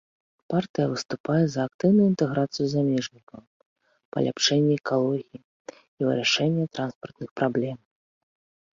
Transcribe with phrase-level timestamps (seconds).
[0.51, 3.41] Партыя выступае за актыўную інтэграцыю замежнікаў,
[4.17, 7.77] паляпшэнне экалогіі і вырашэнне транспартных праблем.